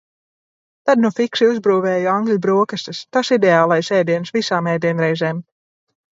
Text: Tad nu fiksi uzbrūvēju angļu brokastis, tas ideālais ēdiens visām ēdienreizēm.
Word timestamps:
Tad 0.89 1.01
nu 1.03 1.11
fiksi 1.19 1.47
uzbrūvēju 1.55 2.09
angļu 2.13 2.39
brokastis, 2.47 3.03
tas 3.19 3.31
ideālais 3.37 3.93
ēdiens 4.01 4.35
visām 4.39 4.73
ēdienreizēm. 4.75 5.45